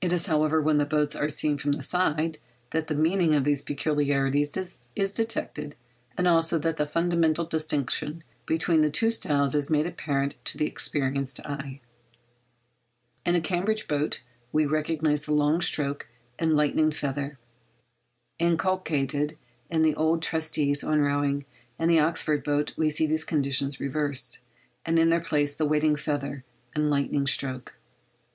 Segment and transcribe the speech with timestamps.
[0.00, 2.38] It is, however, when the boats are seen from the side
[2.70, 4.50] that the meaning of these peculiarities
[4.96, 5.76] is detected,
[6.16, 10.64] and also that the fundamental distinction between the two styles is made apparent to the
[10.66, 11.82] experienced eye.
[13.26, 16.08] In the Cambridge boat we recognise the long stroke
[16.38, 17.36] and 'lightning feather'
[18.38, 19.36] inculcated
[19.68, 21.44] in the old treatises on rowing:
[21.78, 24.40] in the Oxford boat we see these conditions reversed,
[24.86, 26.44] and in their place the 'waiting feather'
[26.74, 27.74] and lightning stroke.